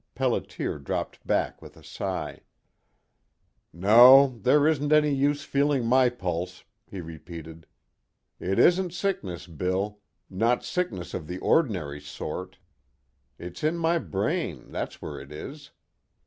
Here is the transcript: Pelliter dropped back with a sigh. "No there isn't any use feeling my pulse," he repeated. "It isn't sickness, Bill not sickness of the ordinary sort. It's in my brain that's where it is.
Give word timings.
Pelliter 0.15 0.83
dropped 0.83 1.27
back 1.27 1.61
with 1.61 1.77
a 1.77 1.83
sigh. 1.83 2.41
"No 3.71 4.39
there 4.41 4.65
isn't 4.67 4.91
any 4.91 5.13
use 5.13 5.43
feeling 5.43 5.85
my 5.85 6.09
pulse," 6.09 6.63
he 6.87 7.01
repeated. 7.01 7.67
"It 8.39 8.57
isn't 8.57 8.95
sickness, 8.95 9.45
Bill 9.45 9.99
not 10.27 10.63
sickness 10.65 11.13
of 11.13 11.27
the 11.27 11.37
ordinary 11.37 12.01
sort. 12.01 12.57
It's 13.37 13.63
in 13.63 13.77
my 13.77 13.99
brain 13.99 14.71
that's 14.71 15.03
where 15.03 15.19
it 15.19 15.31
is. 15.31 15.69